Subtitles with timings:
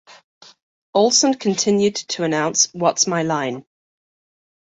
[0.95, 3.63] Olson continued to announce What's My Line?